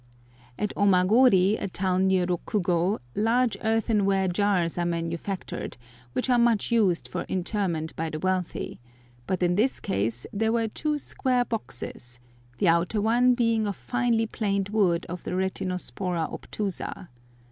[0.57, 5.77] At Omagori, a town near Rokugo, large earthenware jars are manufactured,
[6.13, 8.79] which are much used for interment by the wealthy;
[9.27, 12.19] but in this case there were two square boxes,
[12.57, 17.09] the outer one being of finely planed wood of the Retinospora obtusa.